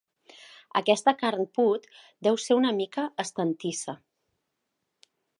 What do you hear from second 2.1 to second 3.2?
deu ésser una mica